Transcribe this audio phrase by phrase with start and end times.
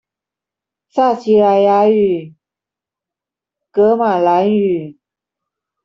[0.89, 2.33] 撒奇萊雅語、
[3.71, 4.97] 噶瑪蘭語